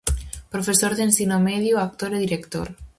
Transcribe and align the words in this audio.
Profesor 0.53 0.95
de 0.95 1.03
Ensino 1.07 1.37
Medio, 1.47 1.75
actor 1.87 2.11
e 2.13 2.23
director. 2.25 2.67